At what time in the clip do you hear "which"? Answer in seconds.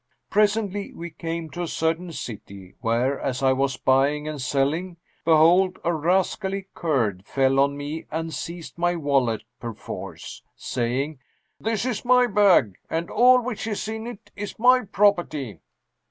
13.43-13.67